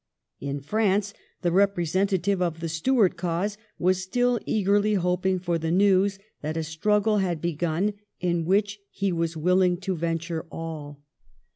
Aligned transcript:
In 0.39 0.61
France 0.61 1.13
the 1.43 1.51
representative 1.51 2.41
of 2.41 2.59
the 2.59 2.69
Stuart 2.69 3.15
cause 3.17 3.59
was 3.77 4.01
still 4.01 4.39
eagerly 4.47 4.95
hoping 4.95 5.37
for 5.37 5.59
the 5.59 5.69
news 5.69 6.17
that 6.41 6.57
a 6.57 6.63
struggle 6.63 7.19
had 7.19 7.39
begun 7.39 7.93
in 8.19 8.43
which 8.45 8.79
he 8.89 9.11
was 9.11 9.37
willing 9.37 9.77
to 9.81 9.95
venture 9.95 10.47
all. 10.51 11.03